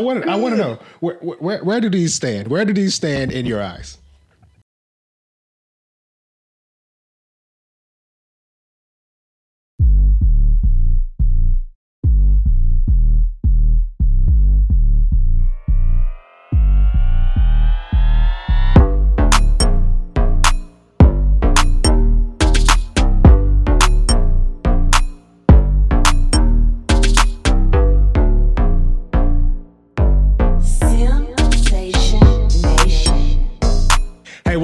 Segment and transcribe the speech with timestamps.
[0.00, 2.48] want I want to know where, where where do these stand?
[2.48, 3.98] Where do these stand in your eyes?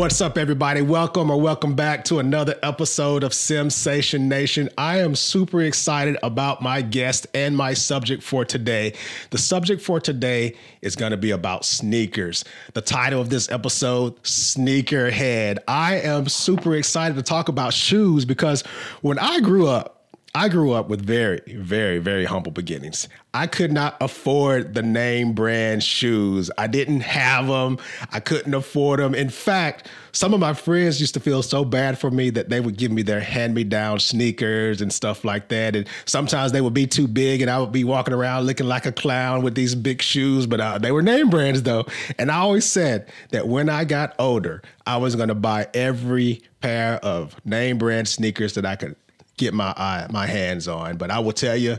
[0.06, 0.82] What's up, everybody?
[0.82, 4.68] Welcome or welcome back to another episode of Simsation Nation.
[4.78, 8.94] I am super excited about my guest and my subject for today.
[9.30, 12.44] The subject for today is going to be about sneakers.
[12.74, 15.58] The title of this episode, Sneakerhead.
[15.66, 18.62] I am super excited to talk about shoes because
[19.02, 19.95] when I grew up,
[20.36, 23.08] I grew up with very, very, very humble beginnings.
[23.32, 26.50] I could not afford the name brand shoes.
[26.58, 27.78] I didn't have them.
[28.12, 29.14] I couldn't afford them.
[29.14, 32.60] In fact, some of my friends used to feel so bad for me that they
[32.60, 35.74] would give me their hand me down sneakers and stuff like that.
[35.74, 38.84] And sometimes they would be too big and I would be walking around looking like
[38.84, 41.86] a clown with these big shoes, but uh, they were name brands though.
[42.18, 46.42] And I always said that when I got older, I was going to buy every
[46.60, 48.96] pair of name brand sneakers that I could
[49.36, 50.96] get my eye, my hands on.
[50.96, 51.78] But I will tell you,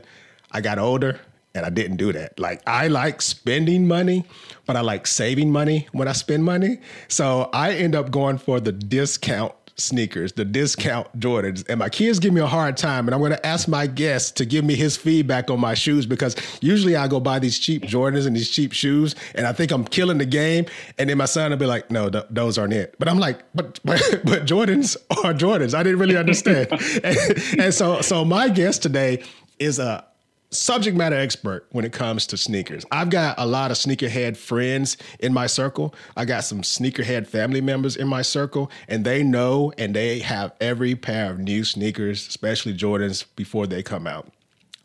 [0.52, 1.19] I got older
[1.53, 2.39] and I didn't do that.
[2.39, 4.25] Like I like spending money,
[4.66, 6.80] but I like saving money when I spend money.
[7.08, 11.64] So I end up going for the discount sneakers, the discount Jordans.
[11.70, 13.08] And my kids give me a hard time.
[13.08, 16.06] And I'm going to ask my guest to give me his feedback on my shoes
[16.06, 19.72] because usually I go buy these cheap Jordans and these cheap shoes and I think
[19.72, 20.66] I'm killing the game.
[20.98, 22.95] And then my son will be like, no, th- those aren't it.
[23.00, 25.73] But I'm like, but, but, but Jordans are Jordans.
[25.73, 26.67] I didn't really understand.
[27.03, 29.23] and, and so, so my guest today
[29.59, 30.05] is a
[30.49, 32.85] subject matter expert when it comes to sneakers.
[32.91, 35.93] I've got a lot of sneakerhead friends in my circle.
[36.15, 40.53] I got some sneakerhead family members in my circle, and they know and they have
[40.61, 44.31] every pair of new sneakers, especially Jordans, before they come out.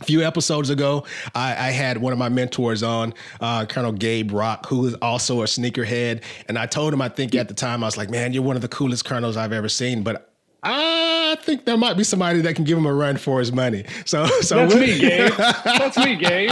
[0.01, 4.33] A few episodes ago, I, I, had one of my mentors on, uh, Colonel Gabe
[4.33, 6.25] Rock, who is also a sneakerhead.
[6.49, 8.57] And I told him, I think at the time, I was like, man, you're one
[8.57, 10.03] of the coolest colonels I've ever seen.
[10.03, 10.32] But
[10.63, 13.85] I think there might be somebody that can give him a run for his money.
[14.05, 15.33] So, so that's with, me, Gabe.
[15.33, 16.51] That's me, Gabe.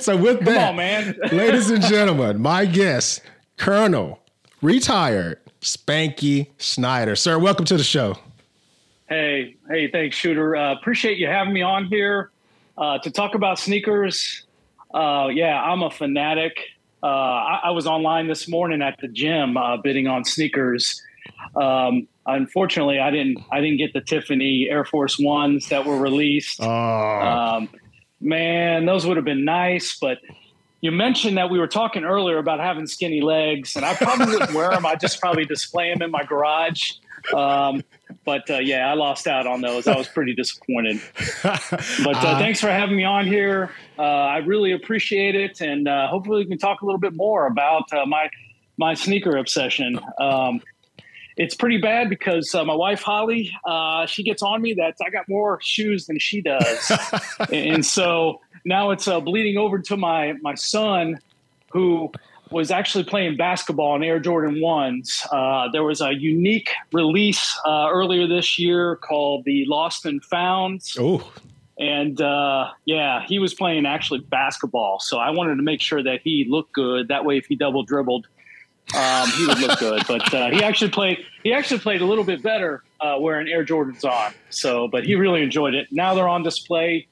[0.00, 1.16] So with Come that, on, man.
[1.32, 3.22] ladies and gentlemen, my guest,
[3.56, 4.20] Colonel,
[4.62, 7.16] retired Spanky Snyder.
[7.16, 8.16] Sir, welcome to the show.
[9.08, 10.54] Hey, hey, thanks, Shooter.
[10.54, 12.30] Uh, appreciate you having me on here
[12.78, 14.44] uh, to talk about sneakers.
[14.94, 16.60] Uh, yeah, I'm a fanatic.
[17.02, 21.02] Uh, I, I, was online this morning at the gym uh, bidding on sneakers.
[21.56, 26.60] Um, unfortunately, I didn't I didn't get the Tiffany Air Force Ones that were released.
[26.62, 26.68] Oh.
[26.68, 27.68] Um,
[28.20, 30.18] man, those would have been nice, but
[30.80, 34.52] you mentioned that we were talking earlier about having skinny legs, and I probably wouldn't
[34.54, 34.86] wear them.
[34.86, 36.92] I just probably display them in my garage.
[37.34, 37.84] Um,
[38.24, 39.86] but uh, yeah, I lost out on those.
[39.86, 41.00] I was pretty disappointed.
[41.42, 43.70] But uh, uh, thanks for having me on here.
[43.98, 47.46] Uh, I really appreciate it, and uh, hopefully we can talk a little bit more
[47.46, 48.30] about uh, my
[48.78, 50.00] my sneaker obsession.
[50.18, 50.62] Um,
[51.40, 55.08] it's pretty bad because uh, my wife Holly, uh, she gets on me that I
[55.08, 56.92] got more shoes than she does,
[57.52, 61.18] and so now it's uh, bleeding over to my my son,
[61.70, 62.12] who
[62.50, 65.26] was actually playing basketball in Air Jordan ones.
[65.32, 70.82] Uh, there was a unique release uh, earlier this year called the Lost and Found.
[70.98, 71.32] Oh.
[71.78, 75.00] And uh, yeah, he was playing actually basketball.
[75.00, 77.08] So I wanted to make sure that he looked good.
[77.08, 78.26] That way, if he double dribbled,
[78.94, 80.02] um, he would look good.
[80.06, 81.18] But uh, he actually played.
[81.42, 84.32] He actually played a little bit better uh, wearing Air Jordans on.
[84.50, 85.88] So, but he really enjoyed it.
[85.90, 87.06] Now they're on display,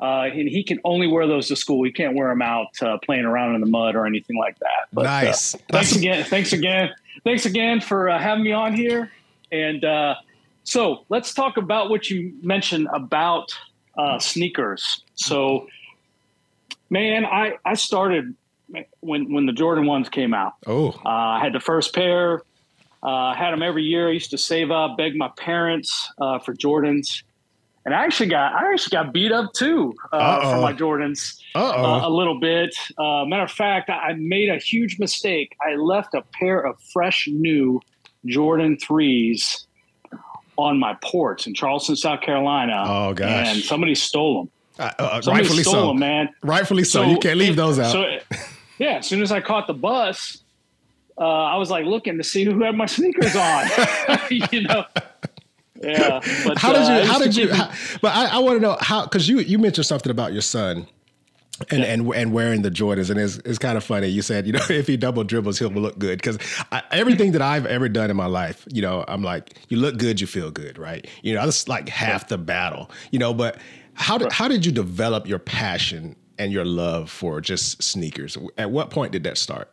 [0.00, 1.84] uh, and he can only wear those to school.
[1.84, 4.88] He can't wear them out uh, playing around in the mud or anything like that.
[4.92, 5.54] But, uh, nice.
[5.70, 6.24] thanks again.
[6.24, 6.90] Thanks again.
[7.24, 9.10] Thanks again for uh, having me on here.
[9.52, 9.84] And
[10.64, 13.50] so let's talk about what you mentioned about
[14.18, 15.02] sneakers.
[15.14, 15.66] So,
[16.88, 18.34] man, I I started
[19.00, 20.54] when when the Jordan ones came out.
[20.66, 22.42] Oh, uh, I had the first pair.
[23.02, 24.08] Uh, had them every year.
[24.08, 27.22] I used to save up, beg my parents uh, for Jordans,
[27.86, 32.00] and I actually got I actually got beat up too uh, for my Jordans uh,
[32.02, 32.74] a little bit.
[32.98, 35.56] Uh, matter of fact, I made a huge mistake.
[35.66, 37.80] I left a pair of fresh new
[38.26, 39.66] Jordan threes
[40.58, 42.84] on my porch in Charleston, South Carolina.
[42.86, 43.48] Oh gosh!
[43.48, 44.50] And somebody stole them.
[44.98, 46.28] Uh, rightfully so, them, man.
[46.42, 47.02] Rightfully so.
[47.02, 47.10] so.
[47.10, 47.92] You can't leave those out.
[47.92, 48.18] So,
[48.80, 50.42] yeah, as soon as I caught the bus,
[51.18, 53.68] uh, I was like looking to see who had my sneakers on.
[54.30, 54.84] you know.
[55.82, 56.20] Yeah.
[56.44, 56.94] But, how did you?
[56.94, 57.52] Uh, how did you?
[57.52, 60.42] How, but I, I want to know how because you you mentioned something about your
[60.42, 60.86] son
[61.70, 61.92] and, yeah.
[61.92, 64.08] and and wearing the Jordans, and it's, it's kind of funny.
[64.08, 66.18] You said, you know, if he double dribbles, he'll look good.
[66.18, 66.38] Because
[66.90, 70.22] everything that I've ever done in my life, you know, I'm like, you look good,
[70.22, 71.06] you feel good, right?
[71.22, 73.34] You know, that's like half the battle, you know.
[73.34, 73.58] But
[73.94, 78.36] how did how did you develop your passion and your love for just sneakers?
[78.58, 79.72] At what point did that start?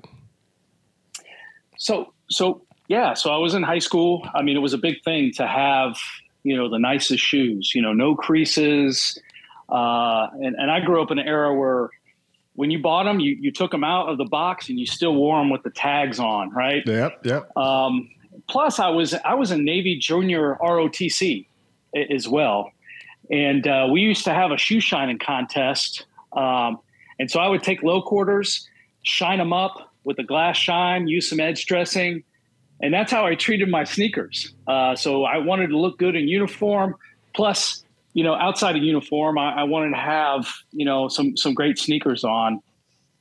[1.77, 4.27] So so yeah, so I was in high school.
[4.35, 5.97] I mean, it was a big thing to have
[6.43, 7.71] you know the nicest shoes.
[7.73, 9.19] You know, no creases
[9.69, 11.89] uh, and, and I grew up in an era where
[12.53, 15.13] when you bought them, you, you took them out of the box and you still
[15.13, 16.83] wore them with the tags on, right?
[16.85, 17.57] Yep, yep.
[17.57, 18.09] Um,
[18.47, 21.45] plus, I was I was a Navy Junior ROTC
[22.09, 22.71] as well,
[23.29, 26.05] and uh, we used to have a shoe shining contest.
[26.37, 26.79] Um,
[27.19, 28.67] and so I would take low quarters,
[29.03, 32.23] shine them up with a glass shine, use some edge dressing,
[32.81, 34.53] and that's how I treated my sneakers.
[34.67, 36.95] Uh, so I wanted to look good in uniform.
[37.33, 41.53] Plus, you know, outside of uniform, I, I, wanted to have, you know, some some
[41.53, 42.61] great sneakers on.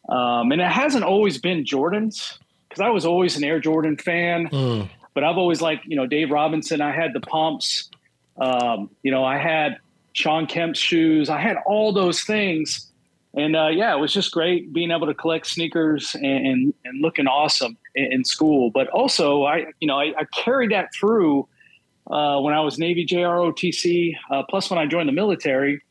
[0.08, 2.38] Um, and it hasn't always been Jordans
[2.68, 4.48] because I was always an Air Jordan fan.
[4.48, 4.88] Mm.
[5.14, 6.80] But I've always liked, you know, Dave Robinson.
[6.80, 7.90] I had the pumps.
[8.38, 9.78] Um, you know, I had
[10.12, 11.30] Shawn Kemp's shoes.
[11.30, 12.85] I had all those things.
[13.36, 17.02] And uh, yeah, it was just great being able to collect sneakers and, and, and
[17.02, 18.70] looking awesome in, in, school.
[18.70, 21.46] But also, I, you know, I, I carried that through
[22.10, 24.14] uh, when I was Navy JROTC.
[24.30, 25.82] Uh, plus, when I joined the military,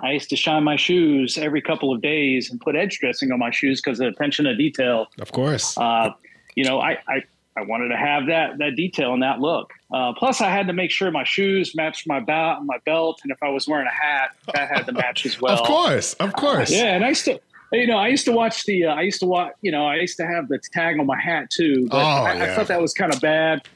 [0.00, 3.40] I used to shine my shoes every couple of days and put edge dressing on
[3.40, 5.08] my shoes because of attention to detail.
[5.20, 5.76] Of course.
[5.76, 6.10] Uh,
[6.54, 7.24] you know, I, I,
[7.58, 9.72] I, wanted to have that that detail and that look.
[9.92, 13.32] Uh, plus, I had to make sure my shoes matched my belt, my belt, and
[13.32, 15.58] if I was wearing a hat, that had to match as well.
[15.58, 16.70] of course, of course.
[16.70, 17.40] yeah, and I still
[17.72, 19.96] you know, I used to watch the, uh, I used to watch, you know, I
[19.96, 22.44] used to have the tag on my hat too, but oh, I, yeah.
[22.44, 23.68] I, thought that was kind of bad.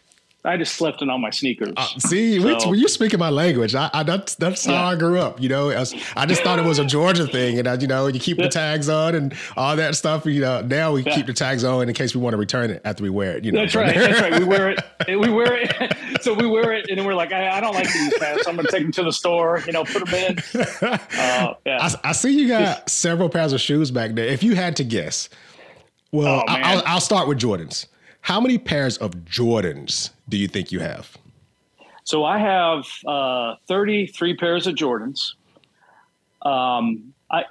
[0.44, 1.72] I just slept in all my sneakers.
[1.76, 2.68] Uh, see, so.
[2.68, 4.76] when you're speaking my language, I, I that's that's yeah.
[4.76, 5.40] how I grew up.
[5.40, 7.86] You know, I, was, I, just thought it was a Georgia thing, and I, you
[7.86, 10.26] know, you keep the tags on and all that stuff.
[10.26, 11.14] You know, now we yeah.
[11.14, 13.44] keep the tags on in case we want to return it after we wear it.
[13.44, 13.94] You know, that's right.
[13.94, 14.36] that's right.
[14.36, 14.80] We wear it.
[15.08, 15.96] We wear it.
[16.22, 18.44] So we wear it, and then we're like, I, I don't like these pants.
[18.44, 19.60] So I'm going to take them to the store.
[19.66, 20.38] You know, put them in.
[20.82, 21.78] Uh, yeah.
[21.80, 24.26] I, I see you got several pairs of shoes back there.
[24.26, 25.28] If you had to guess,
[26.12, 27.86] well, oh, I'll, I'll start with Jordans.
[28.22, 31.18] How many pairs of Jordans do you think you have?
[32.04, 35.34] So I have uh, 33 pairs of Jordans.
[36.40, 37.44] Um, I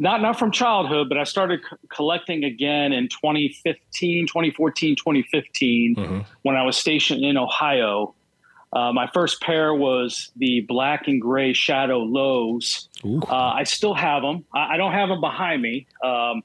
[0.00, 6.18] not not from childhood, but I started c- collecting again in 2015, 2014, 2015 mm-hmm.
[6.42, 8.16] when I was stationed in Ohio.
[8.72, 12.88] Uh, my first pair was the black and gray Shadow Lows.
[13.04, 14.44] Uh, I still have them.
[14.52, 15.86] I, I, don't have them behind me.
[16.04, 16.42] Um,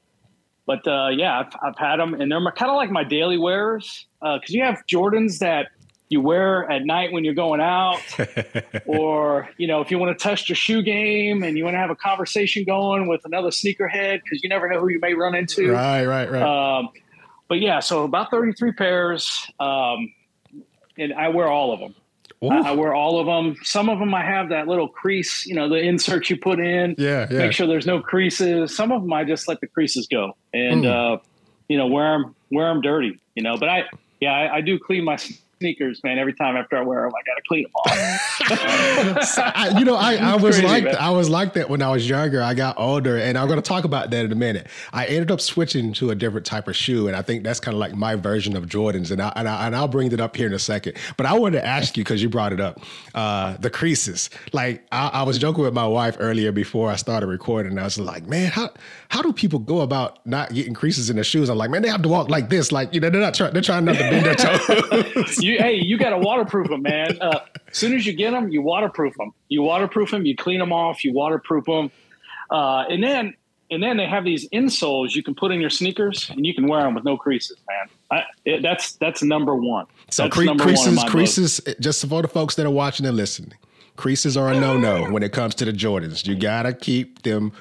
[0.72, 4.06] but uh, yeah, I've, I've, had them, and they're kind of like my daily wears
[4.22, 5.68] because uh, you have Jordans that
[6.08, 8.00] you wear at night when you're going out,
[8.86, 11.80] or you know, if you want to test your shoe game and you want to
[11.80, 15.36] have a conversation going with another sneakerhead because you never know who you may run
[15.36, 15.74] into.
[15.74, 16.78] Right, right, right.
[16.78, 16.90] Um,
[17.50, 20.14] but yeah, so about 33 pairs, um,
[20.98, 21.96] and I wear all of them.
[22.50, 23.56] I, I, wear all of them.
[23.64, 26.96] Some of them I have that little crease, you know, the insert you put in.
[26.98, 27.38] Yeah, yeah.
[27.38, 28.76] Make sure there's no creases.
[28.76, 31.16] Some of them I just let the creases go and, mm.
[31.16, 31.20] uh,
[31.68, 33.84] you know, wear them, wear them dirty, you know, but I,
[34.20, 35.18] yeah, I, I do clean my
[35.62, 36.18] sneakers, man.
[36.18, 39.56] Every time after I wear them, I got to clean them off.
[39.56, 42.10] I, you know, I, I was crazy, like I was like that when I was
[42.10, 42.42] younger.
[42.42, 44.68] I got older, and I'm going to talk about that in a minute.
[44.92, 47.75] I ended up switching to a different type of shoe, and I think that's kind
[47.75, 49.12] of like my version of Jordans.
[49.12, 50.98] And I, and, I, and I'll bring it up here in a second.
[51.15, 52.82] But I wanted to ask you because you brought it up,
[53.13, 54.30] uh, the creases.
[54.51, 57.74] Like I, I was joking with my wife earlier before I started recording.
[57.74, 58.72] And I was like, man, how
[59.12, 61.50] how do people go about not getting creases in their shoes?
[61.50, 63.51] I'm like, man, they have to walk like this, like you know, they're not trying,
[63.51, 65.38] they're trying not to bend their toes.
[65.44, 67.22] you, hey, you got to waterproof them, man.
[67.22, 69.34] Uh, as soon as you get them, you waterproof them.
[69.50, 70.25] You waterproof them.
[70.25, 71.03] You clean them off.
[71.03, 71.91] You waterproof them,
[72.51, 73.34] uh, and then
[73.70, 76.68] and then they have these insoles you can put in your sneakers, and you can
[76.68, 77.89] wear them with no creases, man.
[78.12, 79.88] I, it, that's that's number one.
[80.10, 81.60] So cre- number creases, one creases.
[81.60, 81.75] Book.
[81.82, 83.56] Just for the folks that are watching and listening,
[83.98, 86.25] creases are a no no when it comes to the Jordans.
[86.25, 87.51] You gotta keep them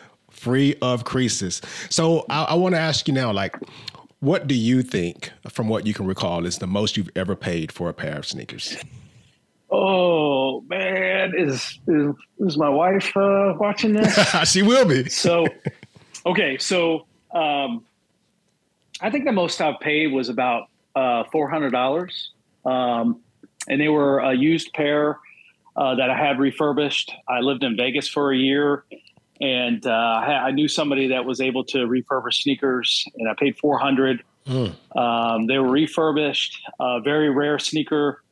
[0.41, 1.61] free of creases.
[1.91, 3.57] So I, I want to ask you now, like,
[4.21, 7.71] what do you think, from what you can recall, is the most you've ever paid
[7.71, 8.77] for a pair of sneakers?
[9.71, 14.13] Oh man, is is, is my wife uh, watching this?
[14.51, 15.09] she will be.
[15.09, 15.47] so,
[16.27, 17.85] okay, so um,
[19.01, 22.33] I think the most I've paid was about uh, four hundred dollars,
[22.65, 23.21] um,
[23.69, 25.19] and they were a used pair
[25.77, 27.13] uh, that I had refurbished.
[27.29, 28.85] I lived in Vegas for a year,
[29.41, 33.79] and uh, I knew somebody that was able to refurbish sneakers, and I paid four
[33.79, 34.23] hundred.
[34.47, 34.75] Mm.
[34.97, 38.23] Um, they were refurbished, uh, very rare sneaker,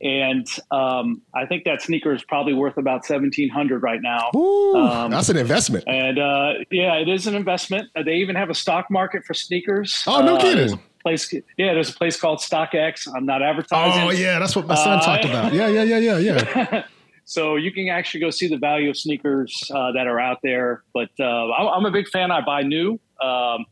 [0.00, 4.30] and um, I think that sneaker is probably worth about seventeen hundred right now.
[4.36, 5.84] Ooh, um, that's an investment.
[5.88, 7.90] And uh, yeah, it is an investment.
[7.96, 10.04] Uh, they even have a stock market for sneakers.
[10.06, 10.80] Oh, no uh, kidding.
[11.02, 13.06] Place, yeah, there's a place called StockX.
[13.14, 14.02] I'm not advertising.
[14.04, 15.52] Oh yeah, that's what my son uh, talked about.
[15.52, 16.84] Yeah, yeah, yeah, yeah, yeah.
[17.24, 20.82] so you can actually go see the value of sneakers uh, that are out there.
[20.92, 22.30] But uh, I'm a big fan.
[22.30, 23.64] I buy new, um,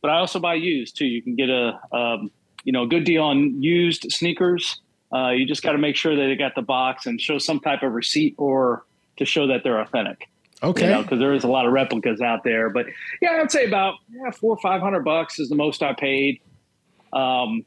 [0.00, 1.06] but I also buy used too.
[1.06, 2.30] You can get a um,
[2.64, 4.80] you know a good deal on used sneakers.
[5.12, 7.58] Uh, you just got to make sure that they got the box and show some
[7.58, 8.84] type of receipt or
[9.16, 10.28] to show that they're authentic.
[10.62, 10.82] Okay.
[10.82, 12.86] Because you know, there is a lot of replicas out there, but
[13.20, 16.40] yeah, I'd say about yeah, four or five hundred bucks is the most I paid.
[17.12, 17.64] Um,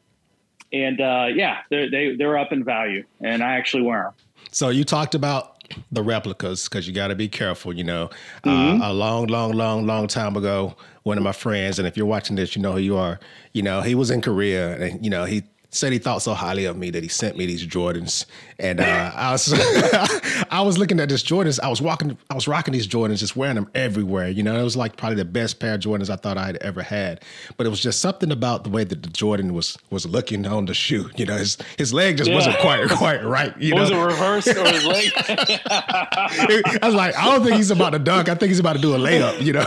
[0.71, 4.13] and uh, yeah, they're they, they're up in value, and I actually wear them.
[4.53, 7.73] So you talked about the replicas because you got to be careful.
[7.73, 8.09] You know,
[8.43, 8.81] uh, mm-hmm.
[8.81, 12.05] uh, a long, long, long, long time ago, one of my friends, and if you're
[12.05, 13.19] watching this, you know who you are.
[13.53, 16.65] You know, he was in Korea, and you know he said he thought so highly
[16.65, 18.25] of me that he sent me these Jordans.
[18.59, 19.51] And uh, I was
[20.51, 21.59] I was looking at this Jordans.
[21.59, 24.29] I was walking, I was rocking these Jordans, just wearing them everywhere.
[24.29, 26.57] You know, it was like probably the best pair of Jordans I thought I had
[26.57, 27.21] ever had.
[27.57, 30.65] But it was just something about the way that the Jordan was was looking on
[30.65, 31.09] the shoe.
[31.15, 32.35] You know, his his leg just yeah.
[32.35, 33.59] wasn't quite quite right.
[33.59, 34.03] You was know?
[34.03, 35.11] it reversed or his leg?
[35.17, 38.29] I was like, I don't think he's about to dunk.
[38.29, 39.41] I think he's about to do a layup.
[39.41, 39.65] You know.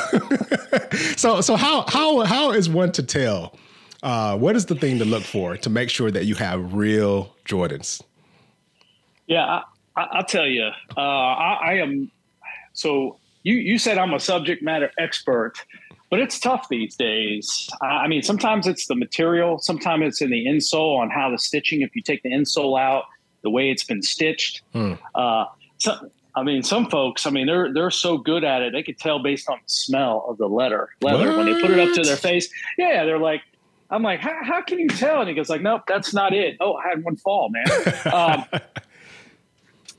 [1.17, 3.55] so so how how how is one to tell?
[4.07, 7.35] Uh, what is the thing to look for to make sure that you have real
[7.45, 8.01] Jordans?
[9.27, 9.63] Yeah,
[9.97, 10.71] I, will tell you.
[10.97, 12.13] Uh, I, I, am.
[12.73, 15.55] So you you said I'm a subject matter expert,
[16.09, 17.69] but it's tough these days.
[17.83, 21.81] I mean, sometimes it's the material, sometimes it's in the insole on how the stitching.
[21.81, 23.07] If you take the insole out,
[23.43, 24.63] the way it's been stitched.
[24.73, 24.93] Hmm.
[25.17, 25.47] Uh,
[25.79, 28.99] so, I mean, some folks, I mean, they're they're so good at it, they could
[28.99, 31.39] tell based on the smell of the leather leather what?
[31.39, 32.49] when they put it up to their face.
[32.79, 33.41] Yeah, they're like,
[33.91, 35.21] I'm like, how, how can you tell?
[35.21, 36.57] And he goes like, nope, that's not it.
[36.61, 37.67] Oh, I had one fall, man.
[38.13, 38.45] um,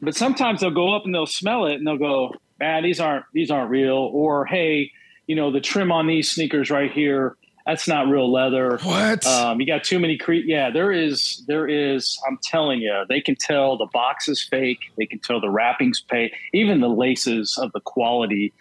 [0.01, 3.25] but sometimes they'll go up and they'll smell it and they'll go, man, these aren't
[3.33, 3.95] these aren't real.
[3.95, 4.91] Or hey,
[5.27, 8.77] you know, the trim on these sneakers right here, that's not real leather.
[8.83, 9.25] What?
[9.25, 11.43] Um, you got too many cre- Yeah, there is.
[11.47, 12.17] There is.
[12.27, 14.79] I'm telling you, they can tell the box is fake.
[14.97, 16.33] They can tell the wrapping's fake.
[16.53, 18.53] Even the laces of the quality.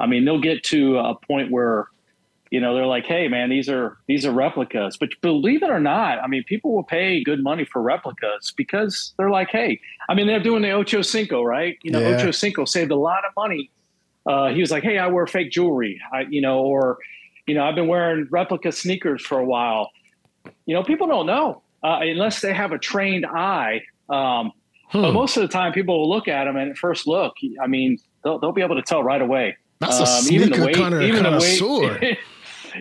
[0.00, 1.86] I mean, they'll get to a point where
[2.54, 4.96] you know they're like hey man these are these are replicas.
[4.96, 9.12] But believe it or not i mean people will pay good money for replicas because
[9.18, 11.76] they're like hey i mean they're doing the ocho cinco right?
[11.82, 12.16] You know yeah.
[12.16, 13.72] ocho cinco saved a lot of money.
[14.24, 16.00] Uh, he was like hey i wear fake jewelry.
[16.12, 16.98] I, you know or
[17.48, 19.90] you know i've been wearing replica sneakers for a while.
[20.64, 24.52] You know people don't know uh, unless they have a trained eye um,
[24.90, 25.02] hmm.
[25.02, 27.66] but most of the time people will look at them and at first look i
[27.66, 29.56] mean they'll, they'll be able to tell right away.
[29.80, 32.18] That's a um, sneaker even the weight, kind of, even kind the weight,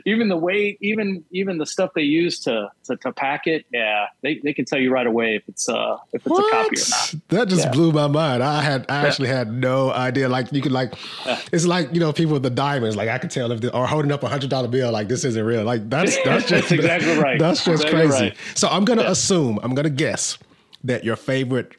[0.06, 4.08] even the weight, even even the stuff they use to to, to pack it, yeah,
[4.22, 6.46] they, they can tell you right away if it's uh if it's what?
[6.46, 7.30] a copy or not.
[7.30, 7.72] That just yeah.
[7.72, 8.44] blew my mind.
[8.44, 10.30] I had I actually had no idea.
[10.30, 10.94] Like you could like,
[11.26, 11.40] yeah.
[11.52, 12.96] it's like you know people with the diamonds.
[12.96, 14.92] Like I could tell if they are holding up a hundred dollar bill.
[14.92, 15.64] Like this isn't real.
[15.64, 17.40] Like that's that's just that's exactly right.
[17.40, 18.24] That's just exactly crazy.
[18.26, 18.38] Right.
[18.56, 20.38] So I'm gonna assume I'm gonna guess
[20.84, 21.78] that your favorite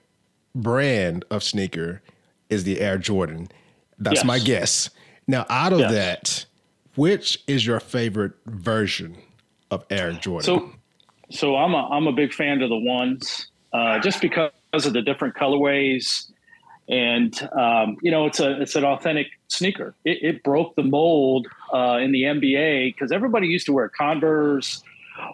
[0.55, 2.03] brand of sneaker
[2.49, 3.49] is the Air Jordan.
[3.99, 4.25] That's yes.
[4.25, 4.91] my guess.
[5.27, 5.93] Now, out of yes.
[5.93, 6.47] that,
[6.97, 9.17] which is your favorite version
[9.71, 10.45] of Air Jordan?
[10.45, 10.73] So,
[11.31, 15.03] so I'm a I'm a big fan of the ones, uh, just because of the
[15.03, 16.31] different colorways,
[16.89, 19.95] and um, you know it's a it's an authentic sneaker.
[20.05, 24.83] It, it broke the mold uh, in the NBA because everybody used to wear Converse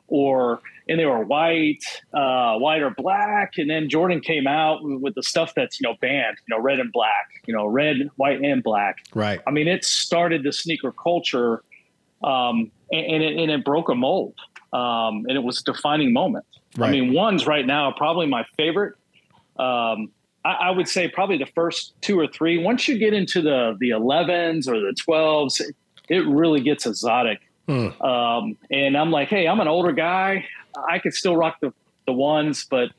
[0.08, 0.60] or
[0.90, 3.52] and they were white, uh, white or black.
[3.58, 6.80] And then Jordan came out with the stuff that's you know banned, you know, red
[6.80, 8.96] and black, you know, red, white, and black.
[9.14, 9.40] Right.
[9.46, 11.62] I mean, it started the sneaker culture,
[12.24, 14.34] um, and, and, it, and, it, broke a mold,
[14.72, 16.44] um, and it was a defining moment.
[16.76, 16.88] Right.
[16.88, 18.94] I mean, ones right now are probably my favorite.
[19.60, 20.10] Um,
[20.44, 22.58] I, I, would say probably the first two or three.
[22.58, 25.62] Once you get into the the 11s or the 12s,
[26.08, 27.40] it really gets exotic.
[27.68, 28.02] Hmm.
[28.02, 30.46] Um, and I'm like, hey, I'm an older guy.
[30.88, 31.72] I could still rock the,
[32.06, 32.90] the ones, but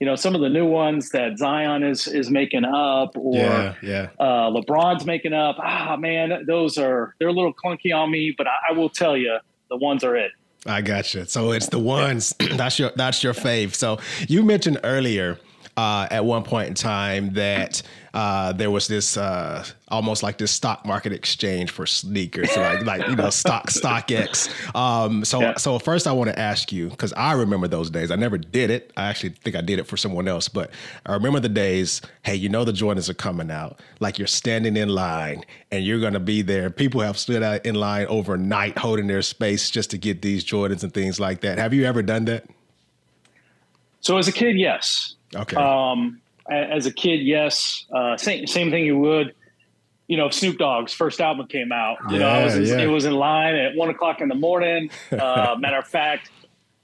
[0.00, 3.74] you know, some of the new ones that Zion is is making up or yeah,
[3.80, 4.08] yeah.
[4.18, 5.56] Uh, LeBron's making up.
[5.60, 9.16] Ah, man, those are they're a little clunky on me, but I, I will tell
[9.16, 9.38] you,
[9.70, 10.32] the ones are it.
[10.66, 11.24] I got you.
[11.24, 12.34] So it's the ones.
[12.56, 13.74] that's your that's your fave.
[13.74, 15.38] So you mentioned earlier
[15.76, 20.50] uh, at one point in time that uh, there was this uh, almost like this
[20.50, 24.50] stock market exchange for sneakers, like like you know stock StockX.
[24.76, 25.56] Um, so yeah.
[25.56, 28.10] so first I want to ask you because I remember those days.
[28.10, 28.92] I never did it.
[28.98, 30.70] I actually think I did it for someone else, but
[31.06, 32.02] I remember the days.
[32.22, 33.80] Hey, you know the Jordans are coming out.
[33.98, 36.68] Like you're standing in line and you're gonna be there.
[36.68, 40.82] People have stood out in line overnight, holding their space just to get these Jordans
[40.82, 41.56] and things like that.
[41.56, 42.44] Have you ever done that?
[44.02, 45.14] So as a kid, yes.
[45.34, 45.56] Okay.
[45.56, 46.20] Um,
[46.50, 47.86] as a kid, yes.
[47.94, 49.34] Uh, same same thing you would.
[50.08, 51.96] You know, Snoop Dogg's first album came out.
[52.10, 52.82] You know, I was Yeah, yeah.
[52.84, 54.90] it was in line at one o'clock in the morning.
[55.10, 56.30] Uh, matter of fact,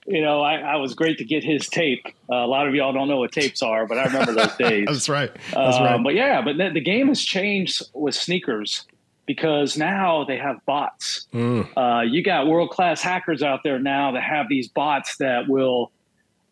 [0.06, 2.06] you know, I, I was great to get his tape.
[2.32, 4.86] Uh, a lot of y'all don't know what tapes are, but I remember those days.
[4.86, 5.30] That's right.
[5.52, 6.02] That's Uh, right.
[6.02, 8.86] But yeah, but the, the game has changed with sneakers
[9.26, 11.26] because now they have bots.
[11.34, 11.68] Mm.
[11.76, 15.92] Uh, you got world class hackers out there now that have these bots that will,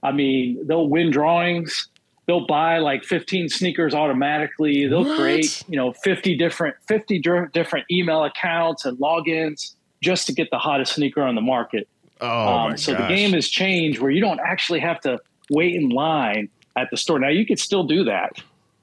[0.02, 1.88] I mean, they'll win drawings.
[2.26, 4.86] They'll buy like 15 sneakers automatically.
[4.88, 5.18] They'll What?
[5.18, 10.50] create, you know, 50 different 50 dir- different email accounts and logins just to get
[10.50, 11.88] the hottest sneaker on the market.
[12.20, 13.02] Oh Um, my so gosh.
[13.08, 15.18] the game has changed where you don't actually have to
[15.50, 17.18] wait in line at the store.
[17.18, 18.32] Now you can still do that.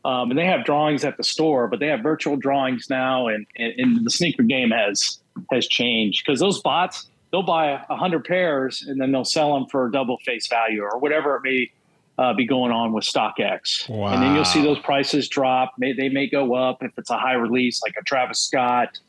[0.06, 3.46] Um, and they have drawings at the store, but they have virtual drawings now, and,
[3.56, 5.20] and, and the sneaker game has
[5.52, 9.66] has changed because those bots they'll buy a hundred pairs and then they'll sell them
[9.66, 11.72] for double face value or whatever it may
[12.20, 13.90] uh, be going on with StockX.
[14.14, 15.74] And then you'll see those prices drop.
[15.80, 19.00] May, they may go up if it's a high release like a Travis Scott.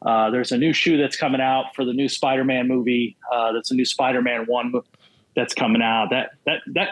[0.00, 3.16] Uh, there's a new shoe that's coming out for the new Spider-Man movie.
[3.32, 4.72] Uh, that's a new Spider-Man one
[5.34, 6.10] that's coming out.
[6.10, 6.90] That that that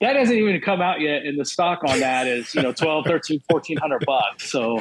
[0.00, 3.04] that hasn't even come out yet, and the stock on that is you know 12,
[3.04, 4.50] 13, 1400 bucks.
[4.50, 4.78] So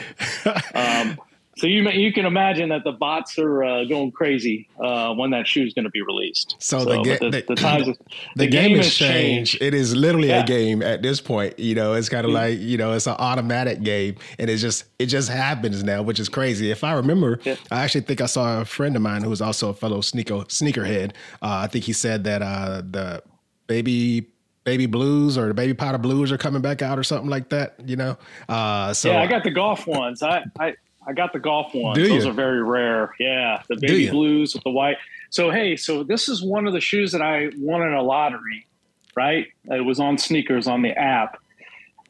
[0.74, 1.20] um,
[1.58, 5.48] so you you can imagine that the bots are uh, going crazy uh, when that
[5.48, 6.56] shoe is going to be released.
[6.60, 7.88] So the ga- the, the- the times
[8.36, 9.54] the, game, game has changed.
[9.54, 9.62] changed.
[9.62, 11.58] It is literally a game at this point.
[11.60, 12.36] You know, it's kind of Mhm.
[12.36, 16.20] like you know, it's an automatic game, and it just it just happens now, which
[16.20, 16.72] is crazy.
[16.72, 17.56] If I remember, Yeah.
[17.72, 20.36] I actually think I saw a friend of mine who was also a fellow sneaker
[20.46, 21.12] sneakerhead.
[21.42, 23.24] Uh, I think he said that uh, the
[23.68, 24.28] baby.
[24.64, 27.76] Baby blues or the baby powder blues are coming back out or something like that,
[27.86, 28.18] you know.
[28.50, 30.22] Uh, so yeah, I got the golf ones.
[30.22, 30.74] I, I,
[31.08, 31.98] I got the golf ones.
[31.98, 33.16] Those are very rare.
[33.20, 34.98] Yeah, the baby blues with the white.
[35.30, 38.68] So hey, so this is one of the shoes that I won in a lottery,
[39.16, 39.48] right?
[39.66, 41.40] It was on sneakers on the app,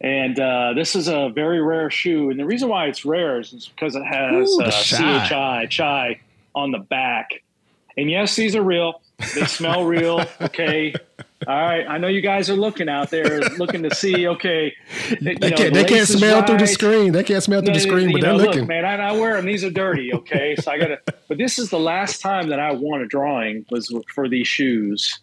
[0.02, 2.32] and uh, this is a very rare shoe.
[2.32, 4.72] And the reason why it's rare is because it has Ooh, uh.
[4.72, 6.20] CHI chai
[6.56, 7.44] on the back.
[7.98, 9.02] And yes, these are real.
[9.36, 10.26] They smell real.
[10.42, 10.94] Okay.
[11.46, 11.86] All right.
[11.88, 14.28] I know you guys are looking out there, looking to see.
[14.28, 14.76] Okay.
[15.22, 17.12] they know, can't the they can't smell through the screen.
[17.12, 18.62] They can't smell through the screen, but they're know, looking.
[18.62, 19.46] Look, man, I, I wear them.
[19.46, 20.14] These are dirty.
[20.14, 21.00] Okay, so I gotta.
[21.28, 25.20] But this is the last time that I won a drawing was for these shoes,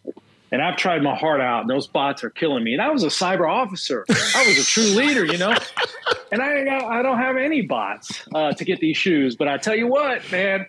[0.53, 1.63] and I've tried my heart out.
[1.63, 2.75] And those bots are killing me.
[2.75, 4.05] And I was a cyber officer.
[4.09, 5.55] I was a true leader, you know.
[6.31, 9.35] And I I don't have any bots uh, to get these shoes.
[9.35, 10.67] But I tell you what, man.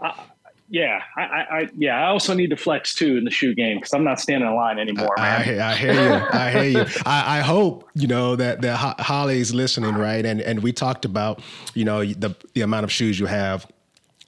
[0.00, 0.24] I,
[0.68, 1.96] yeah, I, I, I yeah.
[2.04, 4.54] I also need to flex too in the shoe game because I'm not standing in
[4.56, 5.44] line anymore, I, man.
[5.44, 6.26] hear- I hear you.
[6.32, 6.86] I hear you.
[7.06, 10.24] I, I hope you know that that Ho- Holly's listening, right?
[10.26, 11.40] And and we talked about
[11.74, 13.66] you know the the amount of shoes you have.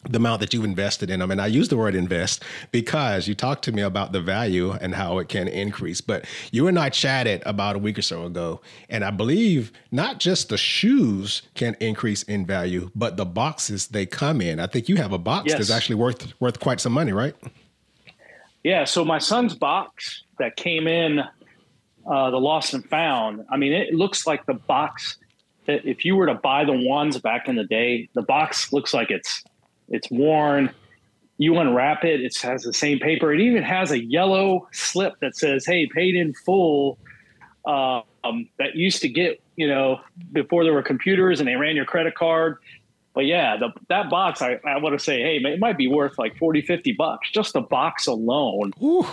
[0.04, 1.30] The amount that you've invested in them.
[1.32, 4.94] And I use the word invest because you talked to me about the value and
[4.94, 6.00] how it can increase.
[6.00, 8.60] But you and I chatted about a week or so ago.
[8.88, 14.06] And I believe not just the shoes can increase in value, but the boxes they
[14.06, 14.60] come in.
[14.60, 15.58] I think you have a box Yes.
[15.58, 17.34] that's actually worth worth quite some money, right?
[18.62, 21.20] Yeah, so my son's box that came in,
[22.06, 23.44] uh, the lost and found.
[23.50, 25.16] I mean, it looks like the box.
[25.66, 28.94] that If you were to buy the ones back in the day, the box looks
[28.94, 29.42] like it's
[29.88, 30.70] it's worn.
[31.38, 33.32] You unwrap it; it has the same paper.
[33.32, 36.98] It even has a yellow slip that says, "Hey, paid in full."
[37.64, 40.00] Um, that used to get you know
[40.32, 42.58] before there were computers and they ran your credit card.
[43.14, 46.18] But yeah, the, that box, I, I want to say, hey, it might be worth
[46.18, 48.72] like 40, 50 bucks, just the box alone.
[48.80, 49.04] Ooh.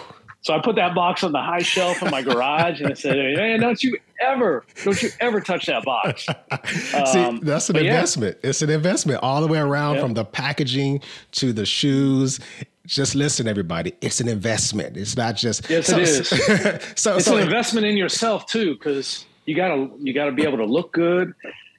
[0.45, 3.15] So I put that box on the high shelf in my garage and I said,
[3.36, 6.27] man, don't you ever, don't you ever touch that box.
[7.12, 7.95] See, Um, that's an but yeah.
[7.95, 8.38] investment.
[8.43, 10.01] It's an investment all the way around Yeah.
[10.01, 12.39] from the packaging to the shoes.
[12.86, 13.93] Just listen, everybody.
[14.01, 14.97] It's an investment.
[14.97, 16.27] It's not just Yes, so, it is.
[16.95, 20.58] so, It's so an investment in yourself too, because you gotta, you gotta be able
[20.58, 21.34] to look good.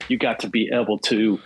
[0.08, 1.38] You got to be able to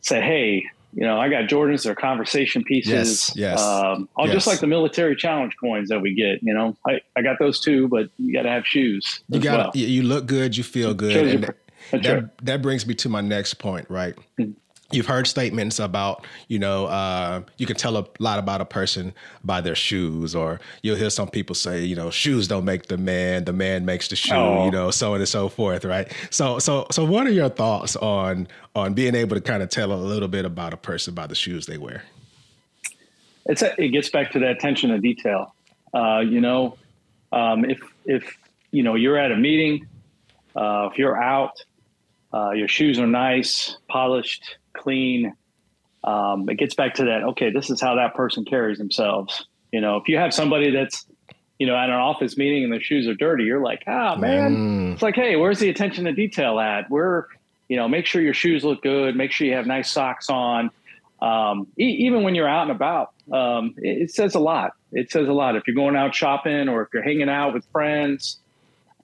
[0.00, 2.90] say, hey, you know, I got Jordans, they're conversation pieces.
[2.90, 4.34] Yes, yes, Um, oh, yes.
[4.34, 7.60] just like the military challenge coins that we get, you know, I, I got those
[7.60, 9.20] too, but you got to have shoes.
[9.28, 9.84] you got well.
[9.84, 11.40] you look good, you feel good,
[11.92, 14.14] your- that, that brings me to my next point, right?
[14.92, 19.14] You've heard statements about, you know, uh, you can tell a lot about a person
[19.42, 22.98] by their shoes, or you'll hear some people say, you know, shoes don't make the
[22.98, 24.64] man, the man makes the shoe, Oh.
[24.66, 26.12] you know, so on and so forth, right?
[26.30, 29.92] So, so, so, what are your thoughts on on being able to kind of tell
[29.92, 32.02] a little bit about a person by the shoes they wear?
[33.46, 35.54] it's a, it gets back to that attention to detail.
[35.92, 36.76] Uh, you know,
[37.32, 38.38] um, if if
[38.70, 39.86] you know you're at a meeting,
[40.54, 41.52] uh, if you're out,
[42.32, 45.34] uh, your shoes are nice, polished, clean.
[46.04, 47.22] Um, it gets back to that.
[47.30, 49.46] Okay, this is how that person carries themselves.
[49.72, 51.06] You know, if you have somebody that's
[51.62, 54.56] you know, at an office meeting and their shoes are dirty, you're like, ah, man.
[54.56, 54.92] Mm.
[54.94, 56.90] It's like, hey, where's the attention to detail at?
[56.90, 57.28] Where,
[57.68, 59.14] you know, make sure your shoes look good.
[59.14, 60.72] Make sure you have nice socks on.
[61.20, 64.72] Um, e- even when you're out and about, um, it, it, says a lot.
[64.90, 65.54] It says a lot.
[65.54, 68.40] If you're going out shopping or if you're hanging out with friends,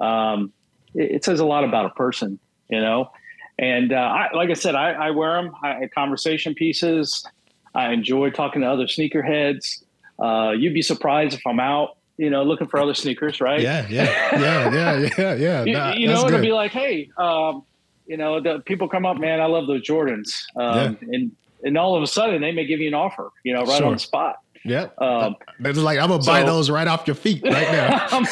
[0.00, 0.52] um,
[0.94, 3.12] it, it, says a lot about a person, you know.
[3.59, 5.55] And uh, I, like I said, I, I wear them.
[5.62, 7.27] I, conversation pieces.
[7.75, 9.83] I enjoy talking to other sneakerheads.
[10.18, 13.61] Uh, you'd be surprised if I'm out, you know, looking for other sneakers, right?
[13.61, 15.64] Yeah, yeah, yeah, yeah, yeah, yeah.
[15.64, 17.62] you, nah, you know, it'll be like, hey, um,
[18.07, 21.14] you know, the people come up, man, I love those Jordans, um, yeah.
[21.14, 23.79] and and all of a sudden they may give you an offer, you know, right
[23.79, 23.87] sure.
[23.87, 24.38] on the spot.
[24.64, 28.25] Yeah, um, they're like, I'm gonna buy those right off your feet right now.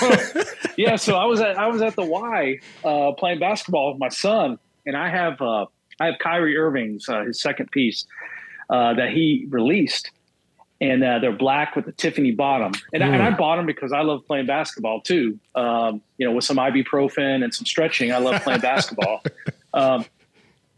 [0.77, 4.09] yeah, so I was at I was at the Y uh, playing basketball with my
[4.09, 5.67] son, and I have uh,
[6.01, 8.07] I have Kyrie Irving's uh, his second piece
[8.71, 10.11] uh, that he released,
[10.81, 12.73] and uh, they're black with a Tiffany bottom.
[12.93, 13.07] And, mm.
[13.07, 15.39] I, and I bought them because I love playing basketball too.
[15.55, 19.23] Um, you know, with some ibuprofen and some stretching, I love playing basketball.
[19.75, 20.05] Um,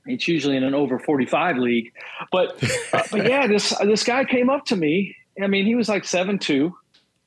[0.06, 1.92] it's usually in an over 45 league,
[2.32, 5.14] but uh, but yeah, this this guy came up to me.
[5.40, 6.74] I mean, he was like seven two,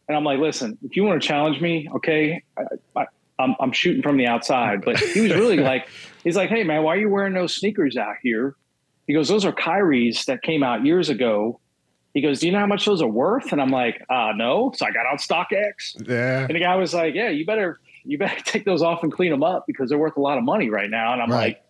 [0.07, 2.43] and I'm like, listen, if you want to challenge me, okay,
[3.41, 4.83] I'm, I'm shooting from the outside.
[4.83, 5.87] But he was really like,
[6.23, 8.55] he's like, hey man, why are you wearing those sneakers out here?
[9.07, 11.59] He goes, those are Kyrie's that came out years ago.
[12.13, 13.51] He goes, do you know how much those are worth?
[13.51, 14.71] And I'm like, uh, no.
[14.75, 16.07] So I got on StockX.
[16.07, 16.41] Yeah.
[16.41, 19.31] And the guy was like, yeah, you better, you better take those off and clean
[19.31, 21.13] them up because they're worth a lot of money right now.
[21.13, 21.39] And I'm right.
[21.39, 21.63] like,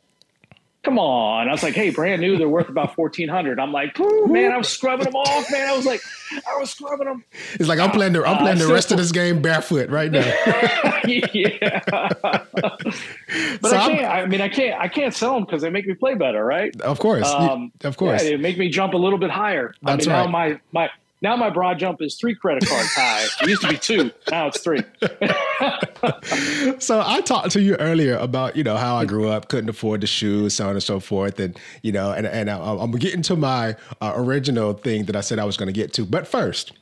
[0.84, 1.48] come on.
[1.48, 3.60] I was like, hey, brand new, they're worth about fourteen hundred.
[3.60, 5.68] I'm like, man, I was scrubbing them off, man.
[5.68, 6.02] I was like,
[6.48, 7.24] I was scrubbing them.
[7.54, 10.12] It's like I'm playing the I'm playing uh, the rest of this game barefoot right
[10.12, 10.20] now.
[11.06, 11.80] yeah.
[11.84, 12.94] but
[13.64, 14.06] so I can't.
[14.06, 14.80] I'm, i mean, I can't.
[14.80, 16.80] I can't sell them because they make me play better, right?
[16.82, 18.24] Of course, um, of course.
[18.24, 19.74] Yeah, they make me jump a little bit higher.
[19.82, 20.26] That's I mean, right.
[20.26, 20.90] Now my my
[21.22, 23.26] now my broad jump is three credit cards high.
[23.42, 24.12] It used to be two.
[24.30, 24.82] Now it's three.
[26.80, 30.02] so I talked to you earlier about you know how I grew up, couldn't afford
[30.02, 33.22] the shoes, so on and so forth, and you know, and and I, am getting
[33.24, 36.28] to my uh, original thing that I said I was going to get to, but
[36.28, 36.74] first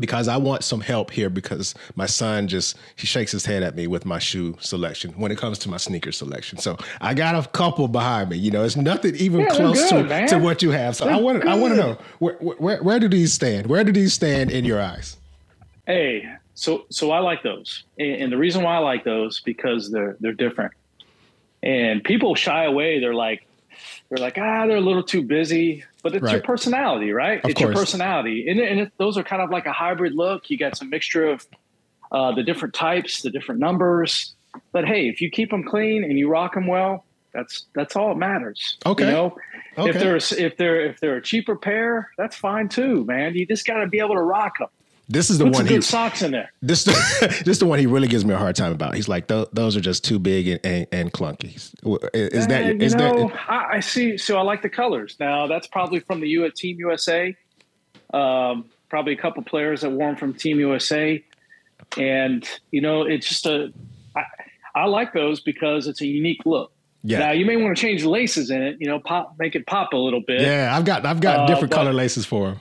[0.00, 3.74] because I want some help here because my son just he shakes his head at
[3.74, 6.58] me with my shoe selection when it comes to my sneaker selection.
[6.58, 8.36] So I got a couple behind me.
[8.36, 10.96] You know, it's nothing even yeah, close good, to, to what you have.
[10.96, 13.66] So they're I want I want to know where, where where do these stand?
[13.66, 15.16] Where do these stand in your eyes?
[15.86, 20.16] Hey, so so I like those, and the reason why I like those because they're
[20.20, 20.72] they're different,
[21.62, 22.98] and people shy away.
[22.98, 23.45] They're like
[24.08, 26.32] they're like ah they're a little too busy but it's right.
[26.34, 27.42] your personality, right?
[27.42, 27.74] Of it's course.
[27.74, 30.48] your personality, and, and it, those are kind of like a hybrid look.
[30.48, 31.44] You got some mixture of
[32.12, 34.36] uh, the different types, the different numbers.
[34.70, 38.10] But hey, if you keep them clean and you rock them well, that's that's all
[38.10, 38.78] that matters.
[38.86, 39.04] Okay.
[39.04, 39.36] You know,
[39.76, 39.90] okay.
[39.90, 43.34] if there's if they're if they're a cheaper pair, that's fine too, man.
[43.34, 44.68] You just got to be able to rock them.
[45.08, 45.58] This is the Put one.
[45.60, 46.52] Some good he, socks in there.
[46.62, 46.84] This
[47.20, 48.94] this is the one he really gives me a hard time about.
[48.94, 51.54] He's like, those are just too big and, and, and clunky.
[52.12, 52.62] Is that?
[52.64, 53.50] And, is you know, that?
[53.50, 54.18] I, I, see.
[54.18, 55.16] So I like the colors.
[55.20, 57.36] Now that's probably from the U at Team USA.
[58.12, 61.24] Um, probably a couple players that wore them from Team USA,
[61.96, 63.72] and you know, it's just a.
[64.16, 64.22] I,
[64.74, 66.72] I like those because it's a unique look.
[67.04, 67.20] Yeah.
[67.20, 68.78] Now you may want to change the laces in it.
[68.80, 70.40] You know, pop, make it pop a little bit.
[70.40, 72.60] Yeah, I've got I've got uh, different color laces for them.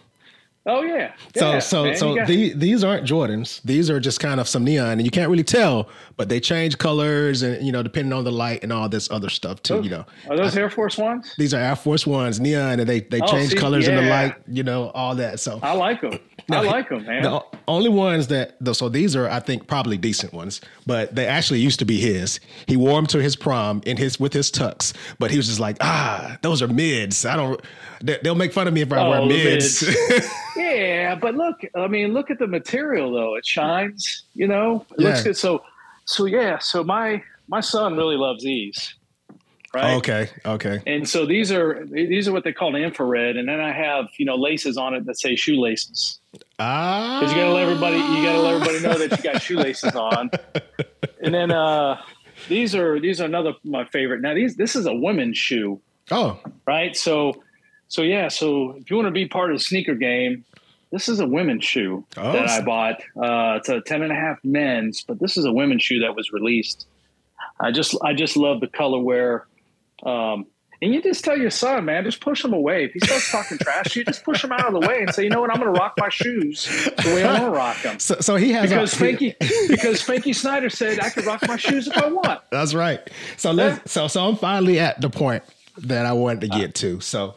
[0.68, 1.14] Oh yeah.
[1.36, 3.62] So yeah, so man, so the, these aren't Jordans.
[3.64, 6.80] These are just kind of some neon, and you can't really tell, but they change
[6.80, 9.76] colors, and you know, depending on the light and all this other stuff too.
[9.76, 11.36] Those, you know, are those I, Air Force Ones?
[11.38, 14.00] These are Air Force Ones, neon, and they they oh, change see, colors yeah.
[14.00, 14.36] in the light.
[14.48, 15.40] You know, all that.
[15.40, 16.20] So I like them.
[16.52, 17.22] I like them, man.
[17.22, 21.28] The only ones that the, so these are I think probably decent ones, but they
[21.28, 22.40] actually used to be his.
[22.68, 25.60] He wore them to his prom in his with his tux, but he was just
[25.60, 27.24] like, ah, those are mids.
[27.24, 27.62] I don't.
[28.02, 29.86] They'll make fun of me if I oh, wear mids.
[29.86, 30.30] mids.
[30.56, 33.36] yeah, but look, I mean, look at the material though.
[33.36, 34.24] It shines.
[34.34, 35.10] You know, it yeah.
[35.10, 35.38] looks good.
[35.38, 35.64] So,
[36.06, 36.60] so yeah.
[36.60, 38.96] So my my son really loves these.
[39.76, 39.96] Right.
[39.96, 40.30] Okay.
[40.46, 40.82] Okay.
[40.88, 44.26] And so these are these are what they call infrared, and then I have you
[44.26, 46.22] know laces on it that say shoelaces.
[46.60, 47.20] Ah.
[47.20, 50.32] Because you gotta let everybody you gotta let everybody know that you got shoelaces on.
[51.22, 52.02] And then uh,
[52.48, 54.22] these are these are another my favorite.
[54.22, 55.82] Now these this is a women's shoe.
[56.10, 56.40] Oh.
[56.66, 56.96] Right.
[56.96, 57.44] So
[57.88, 60.44] so yeah, so if you want to be part of the sneaker game,
[60.92, 63.02] this is a women's shoe oh, that I bought.
[63.16, 66.16] Uh, it's a 10 and a half men's, but this is a women's shoe that
[66.16, 66.88] was released.
[67.60, 69.42] I just I just love the colorway.
[70.04, 70.46] Um,
[70.82, 72.86] and you just tell your son, man, just push him away.
[72.86, 75.24] If he starts talking trash, you just push him out of the way and say,
[75.24, 76.66] you know what, I'm going to rock my shoes
[77.04, 78.00] the way I want to rock them.
[78.00, 81.56] So, so he has because a, Spanky because Spanky Snyder said I could rock my
[81.56, 82.42] shoes if I want.
[82.52, 83.00] That's right.
[83.38, 85.44] So let's so so I'm finally at the point
[85.78, 87.00] that I wanted to get to.
[87.00, 87.36] So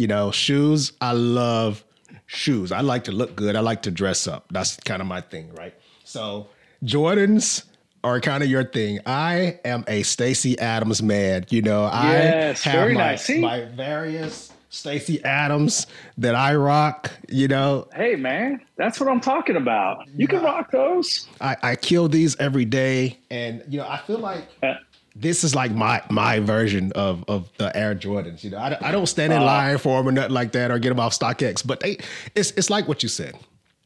[0.00, 1.84] you know, shoes, I love
[2.24, 2.72] shoes.
[2.72, 3.54] I like to look good.
[3.54, 4.46] I like to dress up.
[4.50, 5.74] That's kind of my thing, right?
[6.04, 6.48] So
[6.82, 7.64] Jordans
[8.02, 9.00] are kind of your thing.
[9.04, 11.44] I am a Stacy Adams man.
[11.50, 13.28] You know, yes, I have very my, nice.
[13.28, 15.86] My various Stacy Adams
[16.16, 17.10] that I rock.
[17.28, 20.08] You know, Hey man, that's what I'm talking about.
[20.16, 21.28] You can rock those.
[21.42, 24.76] I, I kill these every day, and you know, I feel like Uh,
[25.14, 28.44] this is like my my version of of the Air Jordans.
[28.44, 30.78] You know, I, I don't stand in line for them or nothing like that, or
[30.78, 31.66] get them off StockX.
[31.66, 31.98] But they,
[32.34, 33.36] it's it's like what you said.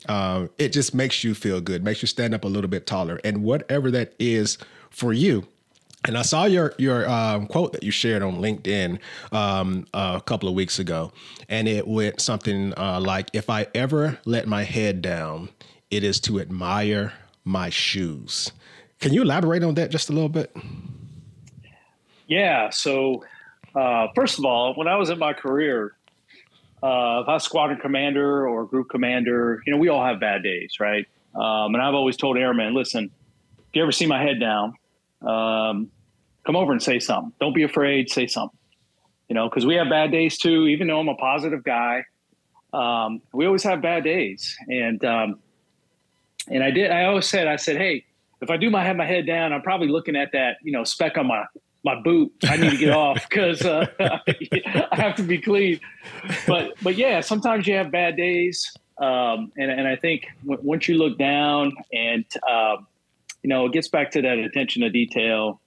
[0.06, 3.20] Um, it just makes you feel good, makes you stand up a little bit taller,
[3.24, 4.58] and whatever that is
[4.90, 5.46] for you.
[6.06, 8.98] And I saw your your um, quote that you shared on LinkedIn
[9.32, 11.12] um, a couple of weeks ago,
[11.48, 15.48] and it went something uh, like, "If I ever let my head down,
[15.90, 18.52] it is to admire my shoes."
[19.00, 20.54] Can you elaborate on that just a little bit?
[22.26, 22.70] Yeah.
[22.70, 23.24] So,
[23.74, 25.96] uh, first of all, when I was in my career,
[26.82, 30.42] uh, if I was squadron commander or group commander, you know, we all have bad
[30.42, 31.06] days, right?
[31.34, 33.10] Um, and I've always told airmen, listen,
[33.58, 34.74] if you ever see my head down,
[35.22, 35.90] um,
[36.44, 37.32] come over and say something.
[37.40, 38.10] Don't be afraid.
[38.10, 38.58] Say something.
[39.28, 40.66] You know, because we have bad days too.
[40.66, 42.04] Even though I'm a positive guy,
[42.72, 44.56] um, we always have bad days.
[44.68, 45.38] And um,
[46.48, 46.90] and I did.
[46.90, 48.04] I always said, I said, hey,
[48.42, 50.84] if I do my have my head down, I'm probably looking at that, you know,
[50.84, 51.44] speck on my
[51.84, 52.32] my boot.
[52.44, 55.80] I need to get off because uh, I have to be clean.
[56.46, 60.88] But but yeah, sometimes you have bad days, um, and and I think w- once
[60.88, 62.86] you look down and um,
[63.42, 65.60] you know it gets back to that attention to detail,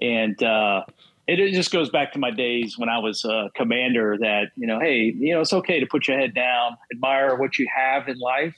[0.00, 0.82] and uh,
[1.26, 4.18] it, it just goes back to my days when I was a commander.
[4.18, 7.58] That you know, hey, you know, it's okay to put your head down, admire what
[7.58, 8.56] you have in life,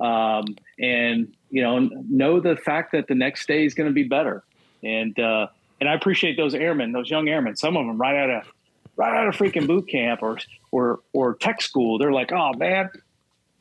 [0.00, 0.44] um,
[0.78, 4.44] and you know, know the fact that the next day is going to be better.
[4.82, 5.48] And uh,
[5.80, 7.56] and I appreciate those airmen, those young airmen.
[7.56, 8.52] Some of them right out of
[8.96, 10.38] right out of freaking boot camp or
[10.70, 11.98] or or tech school.
[11.98, 12.90] They're like, oh man,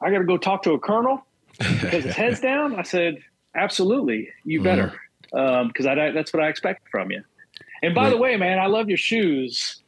[0.01, 1.25] I got to go talk to a colonel
[1.57, 2.75] because his head's down.
[2.75, 3.19] I said,
[3.55, 4.99] absolutely, you better,
[5.31, 7.23] because I that's what I expect from you.
[7.81, 9.81] And by the way, man, I love your shoes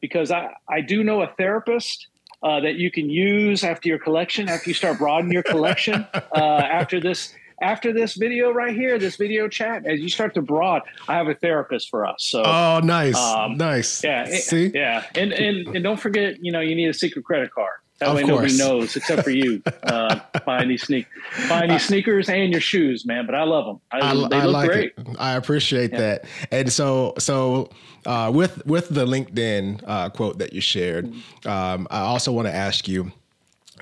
[0.00, 2.08] because I I do know a therapist.
[2.42, 6.20] Uh, that you can use after your collection, after you start broadening your collection, uh,
[6.36, 10.82] after this after this video right here, this video chat, as you start to broad,
[11.08, 12.26] I have a therapist for us.
[12.28, 14.02] So Oh, nice, Um, nice.
[14.04, 17.50] yeah, See, yeah, and and and don't forget, you know, you need a secret credit
[17.52, 17.70] card.
[18.00, 19.62] That Of way nobody knows except for you.
[19.86, 21.06] Uh, buying these sneak,
[21.48, 23.24] buying these sneakers and your shoes, man.
[23.24, 23.80] But I love them.
[23.92, 24.92] I, I, they I look like great.
[24.98, 25.06] it.
[25.16, 25.98] I appreciate Yeah.
[26.00, 26.24] that.
[26.50, 27.70] And so, so
[28.04, 31.06] uh, with with the LinkedIn uh, quote that you shared,
[31.46, 33.12] um, I also want to ask you.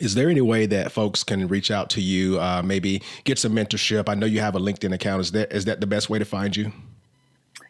[0.01, 3.53] Is there any way that folks can reach out to you, uh, maybe get some
[3.53, 4.09] mentorship?
[4.09, 5.21] I know you have a LinkedIn account.
[5.21, 6.73] Is that is that the best way to find you?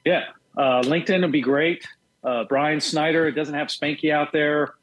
[0.04, 0.24] Yeah,
[0.56, 1.86] uh, LinkedIn would be great.
[2.22, 3.26] Uh, Brian Snyder.
[3.28, 4.74] It doesn't have Spanky out there.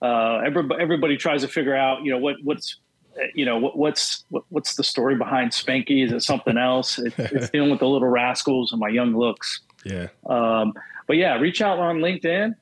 [0.00, 2.76] Uh, everybody, everybody tries to figure out, you know, what what's,
[3.20, 6.04] uh, you know, what, what's what, what's the story behind Spanky?
[6.04, 6.98] Is it something else?
[6.98, 9.60] It, it's dealing with the little rascals and my young looks.
[9.84, 10.08] Yeah.
[10.26, 10.72] Um,
[11.06, 12.54] but yeah, reach out on LinkedIn.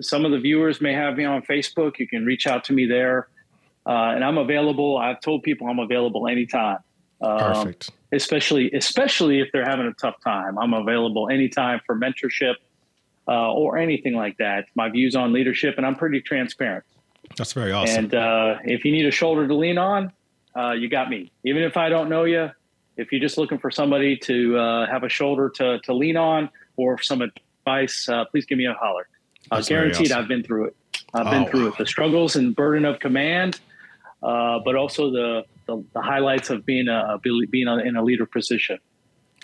[0.00, 1.98] Some of the viewers may have me on Facebook.
[1.98, 3.28] You can reach out to me there,
[3.86, 4.98] uh, and I'm available.
[4.98, 6.78] I've told people I'm available anytime.
[7.20, 7.90] Um, Perfect.
[8.12, 10.58] especially especially if they're having a tough time.
[10.58, 12.54] I'm available anytime for mentorship
[13.28, 14.66] uh, or anything like that.
[14.74, 16.84] My views on leadership, and I'm pretty transparent.
[17.36, 18.04] That's very awesome.
[18.04, 20.12] And uh, if you need a shoulder to lean on,
[20.56, 21.30] uh, you got me.
[21.44, 22.50] Even if I don't know you,
[22.96, 26.50] if you're just looking for somebody to uh, have a shoulder to, to lean on
[26.76, 29.08] or some advice, uh, please give me a holler.
[29.58, 30.22] Uh, guaranteed, awesome.
[30.22, 30.76] I've been through it.
[31.14, 31.68] I've been Oh, through wow.
[31.68, 31.78] it.
[31.78, 33.60] The struggles and burden of command,
[34.22, 38.26] uh, but also the, the, the highlights of being a being a, in a leader
[38.26, 38.78] position.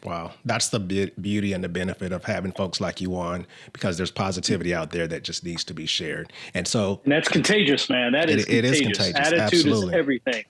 [0.04, 3.96] Wow, that's the be- beauty and the benefit of having folks like you on, because
[3.96, 6.32] there's positivity out there that just needs to be shared.
[6.54, 8.12] And so, And that's contagious, man.
[8.12, 9.06] That is It- it is contagious.
[9.06, 9.94] contagious, Attitude absolutely.
[9.94, 10.44] is everything.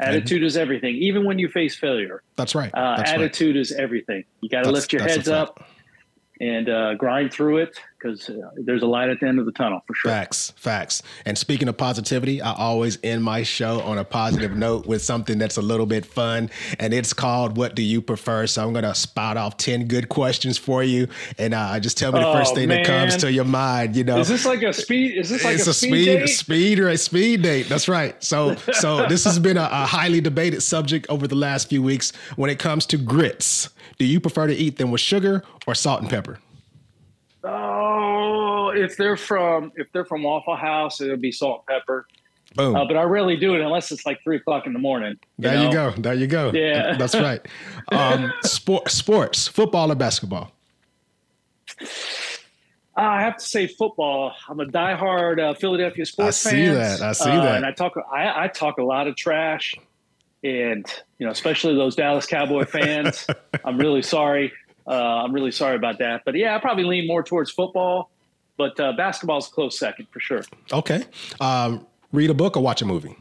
[0.00, 0.94] Attitude is everything.
[0.96, 2.70] Even when you face failure, that's right.
[2.74, 3.20] uh, that's right.
[3.20, 4.24] attitude is everything.
[4.40, 5.64] You got to lift your heads up
[6.42, 9.52] and uh, grind through it because uh, there's a light at the end of the
[9.52, 10.10] tunnel for sure.
[10.10, 11.00] Facts, facts.
[11.24, 15.38] And speaking of positivity, I always end my show on a positive note with something
[15.38, 16.50] that's a little bit fun,
[16.80, 20.58] and it's called "What Do You Prefer?" So I'm gonna spout off ten good questions
[20.58, 21.06] for you,
[21.38, 23.94] and uh, just tell me the first Oh, thing that comes to your mind.
[23.94, 25.16] You know, Is this like a speed?
[25.16, 27.68] Is this like it's a, a speed, speed speed or a speed date.
[27.68, 28.20] That's right.
[28.22, 32.12] So so this has been a, a highly debated subject over the last few weeks
[32.34, 33.68] when it comes to grits.
[34.02, 36.40] Do you prefer to eat them with sugar or salt and pepper?
[37.44, 42.08] Oh, if they're from if they're from Waffle House, it'll be salt and pepper.
[42.56, 42.74] Boom.
[42.74, 45.20] Uh, but I rarely do it unless it's like three o'clock in the morning.
[45.38, 45.66] there know?
[45.66, 45.90] you go.
[45.96, 46.50] There you go.
[46.52, 46.96] Yeah.
[46.96, 47.46] That's right.
[47.92, 50.50] Um, sport, sports, football or basketball?
[51.80, 51.84] Uh,
[52.96, 54.32] I have to say football.
[54.48, 56.54] I'm a diehard uh, Philadelphia sports fan.
[56.54, 57.00] I see that.
[57.02, 57.56] I see Uh, that.
[57.58, 57.92] And I talk.
[58.12, 59.76] I, I talk a lot of trash.
[60.44, 60.84] And
[61.18, 63.26] you know, especially those Dallas Cowboy fans.
[63.64, 64.52] I'm really sorry.
[64.86, 66.22] Uh, I'm really sorry about that.
[66.24, 68.10] But yeah, I probably lean more towards football,
[68.56, 70.42] but uh, basketball's a close second for sure.
[70.72, 71.04] Okay.
[71.40, 73.16] Um, read a book or watch a movie?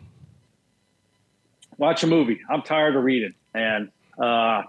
[1.77, 2.39] Watch a movie.
[2.49, 4.63] I'm tired of reading, and uh,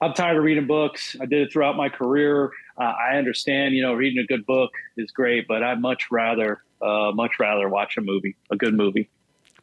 [0.00, 1.16] I'm tired of reading books.
[1.20, 2.50] I did it throughout my career.
[2.78, 6.62] Uh, I understand, you know, reading a good book is great, but I'd much rather,
[6.80, 9.10] uh, much rather watch a movie, a good movie.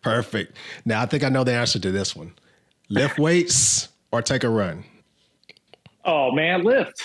[0.08, 0.56] Perfect.
[0.86, 2.34] Now I think I know the answer to this one:
[2.89, 4.84] lift weights or take a run.
[6.06, 7.02] Oh man, lift.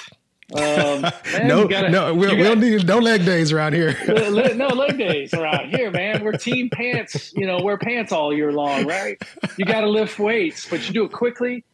[0.54, 0.60] Um,
[1.02, 1.12] man,
[1.48, 3.96] no, gotta, no, we, don't need no leg days around here.
[4.54, 6.22] no leg days around here, man.
[6.22, 7.32] We're team pants.
[7.34, 9.20] You know, wear pants all year long, right?
[9.56, 11.64] You got to lift weights, but you do it quickly,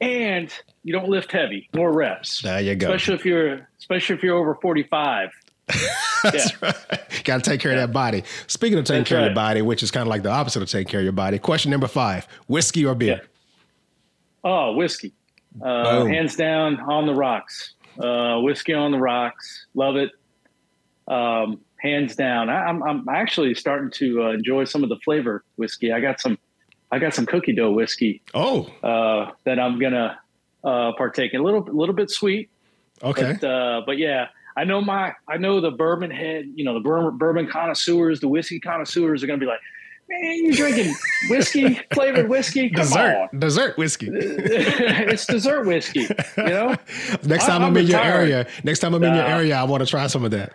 [0.00, 1.68] and you don't lift heavy.
[1.74, 2.42] More reps.
[2.42, 2.88] There you go.
[2.88, 5.30] Especially if you're, especially if you're over forty five.
[6.22, 6.56] That's yeah.
[6.62, 7.24] right.
[7.24, 7.82] Got to take care yeah.
[7.82, 8.22] of that body.
[8.46, 9.24] Speaking of taking That's care right.
[9.24, 11.12] of your body, which is kind of like the opposite of taking care of your
[11.12, 11.38] body.
[11.38, 13.20] Question number five: whiskey or beer?
[13.22, 13.28] Yeah.
[14.44, 15.12] Oh, whiskey.
[15.60, 17.74] Uh, hands down on the rocks.
[17.98, 19.66] Uh, whiskey on the rocks.
[19.74, 20.12] Love it.
[21.08, 22.48] Um, hands down.
[22.48, 25.92] I, am I'm, I'm actually starting to uh, enjoy some of the flavor whiskey.
[25.92, 26.38] I got some.
[26.92, 28.22] I got some cookie dough whiskey.
[28.32, 28.70] Oh.
[28.82, 30.20] Uh, that I'm gonna
[30.62, 31.40] uh, partake in.
[31.40, 32.48] A little, a little bit sweet.
[33.02, 33.36] Okay.
[33.40, 36.80] But, uh, but yeah, I know my, I know the bourbon head, you know, the
[36.80, 39.60] bourbon, bourbon connoisseurs, the whiskey connoisseurs are going to be like,
[40.08, 40.94] man, you're drinking
[41.28, 42.70] whiskey flavored whiskey?
[42.70, 43.38] Come dessert, on.
[43.38, 44.08] dessert whiskey.
[44.12, 46.08] it's dessert whiskey.
[46.38, 46.76] You know.
[47.24, 49.64] next time I, am in your area, next time I'm in uh, your area, I
[49.64, 50.54] want to try some of that.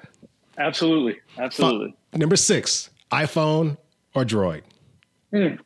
[0.57, 1.95] Absolutely, absolutely.
[2.13, 3.77] number six: iPhone
[4.13, 4.63] or Droid.
[5.33, 5.59] Mm.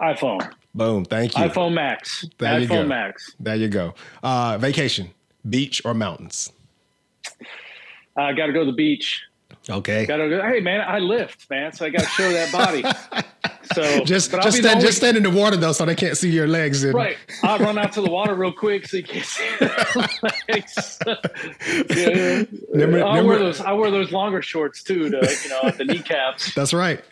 [0.00, 0.52] iPhone.
[0.74, 1.04] Boom.
[1.04, 1.44] Thank you.
[1.44, 2.26] iPhone Max.
[2.38, 2.86] There iPhone you go.
[2.86, 3.34] Max.
[3.40, 3.94] There you go.
[4.22, 5.10] Uh, vacation:
[5.48, 6.52] beach or mountains.
[8.16, 9.22] I got to go to the beach.
[9.68, 10.06] Okay.
[10.06, 10.42] Got to go.
[10.42, 12.84] Hey man, I lift, man, so I got to show that body.
[13.74, 16.30] So just just stand, only, just stand in the water though, so they can't see
[16.30, 16.84] your legs.
[16.84, 16.94] And...
[16.94, 17.16] Right.
[17.42, 19.48] I'll run out to the water real quick so you can't see
[20.48, 20.98] legs.
[21.90, 22.44] yeah.
[22.72, 23.60] Number, I number, wear those.
[23.60, 26.54] I wear those longer shorts too, to you know, the kneecaps.
[26.54, 27.04] That's right.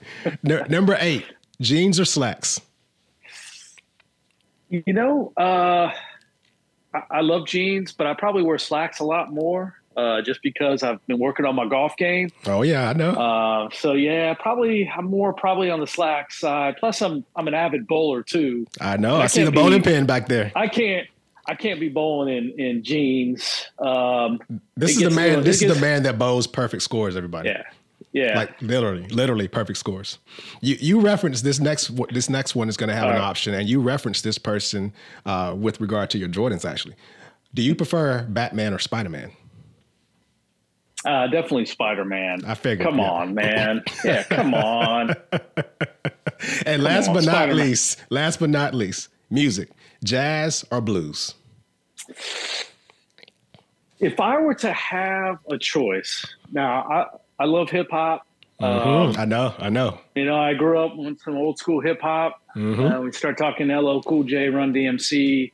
[0.43, 1.27] number eight:
[1.61, 2.61] jeans or slacks.
[4.69, 5.91] You know, uh,
[6.95, 10.83] I, I love jeans, but I probably wear slacks a lot more uh, just because
[10.83, 12.31] I've been working on my golf game.
[12.47, 13.11] Oh yeah, I know.
[13.11, 16.77] Uh, so yeah, probably I'm more probably on the slack side.
[16.79, 18.67] Plus, I'm I'm an avid bowler too.
[18.81, 19.17] I know.
[19.17, 20.53] I, I see the bowling be, pin back there.
[20.55, 21.09] I can't.
[21.47, 23.67] I can't be bowling in in jeans.
[23.79, 24.41] Um,
[24.77, 25.29] this is the man.
[25.29, 27.17] Little, this is the man that bowls perfect scores.
[27.17, 27.51] Everybody.
[27.51, 27.63] Yeah.
[28.13, 28.37] Yeah.
[28.37, 30.19] Like literally, literally perfect scores.
[30.61, 33.69] You you reference this next this next one is going to have an option, and
[33.69, 34.93] you reference this person
[35.27, 36.65] uh, with regard to your Jordans.
[36.65, 36.95] Actually,
[37.53, 39.33] do you prefer Batman or Spider Man?
[41.05, 42.45] Uh, definitely Spider Man.
[42.47, 42.87] I figured.
[42.87, 43.11] Come yeah.
[43.11, 43.83] on, man.
[44.05, 45.15] Yeah, come on.
[46.67, 47.57] and last on, but not Spider-Man.
[47.57, 49.71] least, last but not least, music,
[50.03, 51.35] jazz or blues.
[53.99, 57.07] If I were to have a choice, now I
[57.39, 58.27] I love hip hop.
[58.61, 58.89] Mm-hmm.
[58.89, 59.99] Um, I know, I know.
[60.15, 62.41] You know, I grew up with some old school hip hop.
[62.57, 62.83] Mm-hmm.
[62.83, 65.51] Uh, we start talking LL Cool J, Run DMC,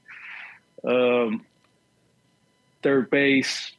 [0.85, 1.45] um,
[2.83, 3.73] 3rd Bass,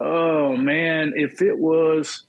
[0.00, 2.24] Oh man, if it was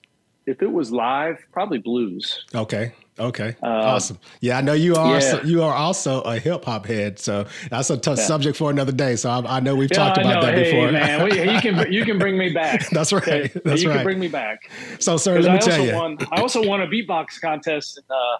[0.45, 2.45] if it was live, probably blues.
[2.55, 2.93] Okay.
[3.19, 3.55] Okay.
[3.63, 4.19] Uh, awesome.
[4.41, 5.19] Yeah, I know you are.
[5.19, 5.43] Yeah.
[5.43, 8.25] You are also a hip hop head, so that's a tough yeah.
[8.25, 9.15] subject for another day.
[9.15, 10.91] So I, I know we've yeah, talked about that hey, before.
[10.91, 12.87] man, you can you can bring me back.
[12.91, 13.23] that's right.
[13.23, 13.51] Okay?
[13.65, 13.97] That's you right.
[13.97, 14.69] can bring me back.
[14.99, 15.95] So, sir, let me I tell you.
[15.95, 18.37] Won, I also won a beatbox contest in, uh,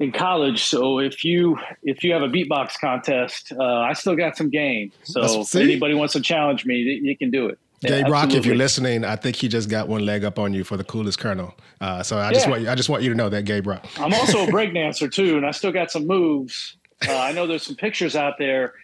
[0.00, 0.64] in college.
[0.64, 4.92] So if you if you have a beatbox contest, uh, I still got some game.
[5.04, 7.58] So if anybody wants to challenge me, you can do it.
[7.84, 10.54] Yeah, Gabe Rock, if you're listening, I think he just got one leg up on
[10.54, 11.54] you for the coolest colonel.
[11.80, 12.32] Uh, so I yeah.
[12.32, 13.86] just want I just want you to know that Gabe Rock.
[13.98, 16.76] I'm also a breakdancer too, and I still got some moves.
[17.06, 18.74] Uh, I know there's some pictures out there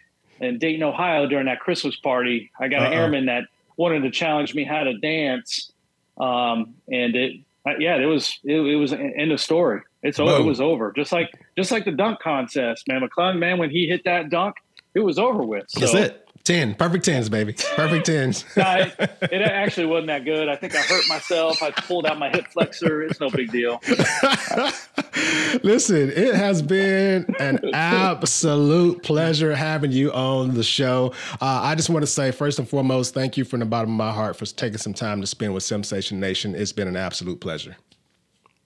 [0.40, 2.50] in Dayton, Ohio during that Christmas party.
[2.58, 2.86] I got Uh-oh.
[2.86, 3.44] an airman that
[3.76, 5.72] wanted to challenge me how to dance,
[6.18, 9.82] um, and it uh, yeah, it was it, it was end of story.
[10.02, 10.36] It's over.
[10.36, 10.92] It was over.
[10.92, 13.02] Just like just like the dunk contest, man.
[13.02, 14.56] McClung, man, when he hit that dunk,
[14.94, 15.64] it was over with.
[15.68, 16.29] So, That's it.
[16.50, 17.54] 10 perfect tens baby.
[17.76, 18.44] Perfect tens.
[18.56, 18.94] No, it,
[19.30, 20.48] it, actually wasn't that good.
[20.48, 21.62] I think i hurt myself.
[21.62, 23.04] I pulled out my hip flexor.
[23.04, 23.80] It's no big deal.
[25.62, 31.14] Listen it has been an absolute pleasure having you on the show.
[31.40, 33.96] Uh, i just want to say first and foremost thank you from the bottom of
[33.96, 36.56] my heart for taking some time to spend with simsation nation.
[36.56, 37.76] It's been an absolute pleasure.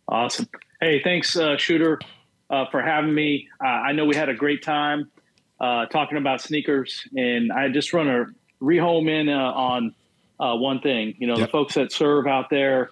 [0.09, 0.49] Awesome.
[0.81, 2.01] Hey thanks uh, shooter
[2.49, 3.47] uh, for having me.
[3.63, 5.11] Uh, i know we had a great time
[5.61, 8.27] uh, talking about sneakers, and I just run a
[8.63, 9.95] rehome in uh, on
[10.41, 11.15] uh, one thing.
[11.19, 11.49] You know, yep.
[11.49, 12.91] the folks that serve out there.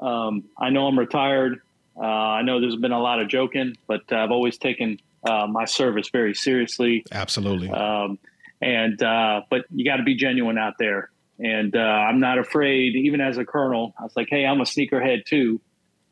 [0.00, 1.60] Um, I know I'm retired.
[1.96, 4.98] Uh, I know there's been a lot of joking, but I've always taken
[5.28, 7.04] um, I service very seriously.
[7.12, 7.70] Absolutely.
[7.70, 8.18] Um,
[8.60, 11.10] and uh, but you got to be genuine out there.
[11.38, 13.94] And uh, I'm not afraid, even as a colonel.
[13.98, 15.60] I was like, hey, I'm a sneakerhead too.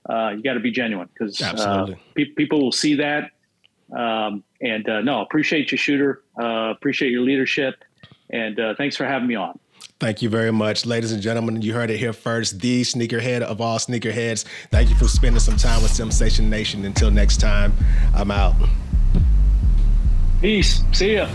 [0.08, 3.32] Uh, you got to be genuine because uh, pe- people will see that.
[3.96, 6.22] Um, and uh, no, appreciate you, shooter.
[6.38, 7.84] Uh, appreciate your leadership,
[8.30, 9.58] and uh, thanks for having me on.
[10.00, 11.60] Thank you very much, ladies and gentlemen.
[11.62, 12.60] You heard it here first.
[12.60, 14.44] The sneakerhead of all sneakerheads.
[14.70, 16.84] Thank you for spending some time with Simsation Nation.
[16.84, 17.72] Until next time,
[18.14, 18.54] I'm out.
[20.40, 20.82] Peace.
[20.92, 21.28] See ya.